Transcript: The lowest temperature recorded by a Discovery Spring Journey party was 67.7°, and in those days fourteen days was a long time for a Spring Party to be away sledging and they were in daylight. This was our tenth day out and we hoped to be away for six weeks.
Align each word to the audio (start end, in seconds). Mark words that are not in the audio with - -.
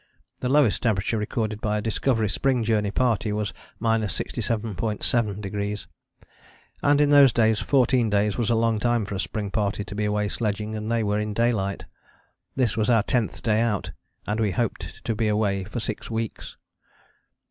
The 0.39 0.49
lowest 0.49 0.81
temperature 0.81 1.19
recorded 1.19 1.61
by 1.61 1.77
a 1.77 1.81
Discovery 1.83 2.27
Spring 2.27 2.63
Journey 2.63 2.89
party 2.89 3.31
was 3.31 3.53
67.7°, 3.83 5.87
and 6.81 6.99
in 7.01 7.11
those 7.11 7.31
days 7.31 7.59
fourteen 7.59 8.09
days 8.09 8.35
was 8.35 8.49
a 8.49 8.55
long 8.55 8.79
time 8.79 9.05
for 9.05 9.13
a 9.13 9.19
Spring 9.19 9.51
Party 9.51 9.83
to 9.83 9.93
be 9.93 10.05
away 10.05 10.27
sledging 10.27 10.75
and 10.75 10.91
they 10.91 11.03
were 11.03 11.19
in 11.19 11.35
daylight. 11.35 11.85
This 12.55 12.75
was 12.75 12.89
our 12.89 13.03
tenth 13.03 13.43
day 13.43 13.59
out 13.61 13.91
and 14.25 14.39
we 14.39 14.49
hoped 14.49 15.05
to 15.05 15.13
be 15.15 15.27
away 15.27 15.65
for 15.65 15.79
six 15.79 16.09
weeks. 16.09 16.57